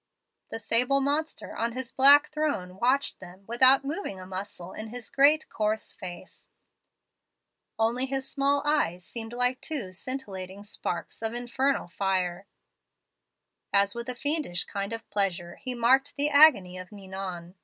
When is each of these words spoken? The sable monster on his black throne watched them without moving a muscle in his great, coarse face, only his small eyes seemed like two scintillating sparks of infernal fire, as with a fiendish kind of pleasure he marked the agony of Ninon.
The 0.49 0.57
sable 0.59 0.99
monster 0.99 1.55
on 1.55 1.73
his 1.73 1.91
black 1.91 2.29
throne 2.31 2.79
watched 2.79 3.19
them 3.19 3.43
without 3.45 3.85
moving 3.85 4.19
a 4.19 4.25
muscle 4.25 4.73
in 4.73 4.87
his 4.87 5.11
great, 5.11 5.47
coarse 5.47 5.93
face, 5.93 6.49
only 7.77 8.07
his 8.07 8.27
small 8.27 8.63
eyes 8.65 9.05
seemed 9.05 9.31
like 9.31 9.61
two 9.61 9.93
scintillating 9.93 10.63
sparks 10.63 11.21
of 11.21 11.35
infernal 11.35 11.87
fire, 11.87 12.47
as 13.71 13.93
with 13.93 14.09
a 14.09 14.15
fiendish 14.15 14.63
kind 14.63 14.91
of 14.91 15.07
pleasure 15.11 15.57
he 15.57 15.75
marked 15.75 16.15
the 16.15 16.31
agony 16.31 16.79
of 16.79 16.91
Ninon. 16.91 17.53